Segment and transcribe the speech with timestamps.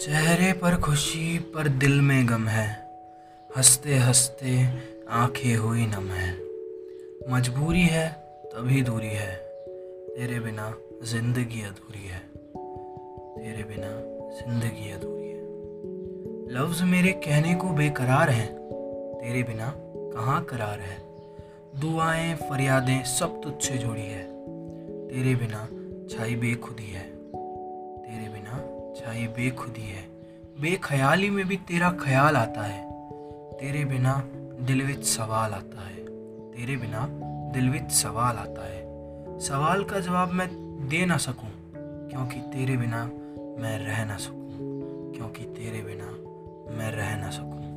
[0.00, 2.68] चेहरे पर खुशी, पर दिल में गम है।
[3.56, 4.68] हँसते हँसते
[5.10, 6.38] आँखें हुई नम है।
[7.32, 8.08] मजबूरी है,
[8.46, 9.34] तभी दूरी है।
[10.16, 12.18] तेरे बिना ज़िंदगी अधूरी है।
[13.34, 13.88] तेरे बिना
[14.38, 15.40] ज़िंदगी अधूरी है।
[16.54, 18.54] लफ्ज़ मेरे कहने को बेकरार हैं।
[19.14, 20.98] तेरे बिना कहाँ करार है?
[21.80, 24.24] दुआएँ, फरियादें सब तुझसे जुड़ी है।
[25.08, 25.68] तेरे बिना
[26.10, 27.19] छाई बेखुदी है।
[29.08, 30.02] ये बेखुदी है।
[30.60, 32.90] बेख्याली में भी तेरा ख्याल आता है।
[33.56, 34.24] तेरे बिना
[34.60, 35.96] दिल विच सवाल आता है।
[36.50, 37.08] तेरे बिना
[37.52, 38.80] दिल विच सवाल आता है।
[39.40, 40.48] सवाल का जवाब मैं
[40.88, 41.72] दे ना सकूँ,
[42.10, 43.04] क्योंकि तेरे बिना
[43.62, 44.50] मैं रह ना सकूँ।
[45.16, 46.06] क्योंकि तेरे बिना
[46.76, 47.69] मैं रह ना सकूँ।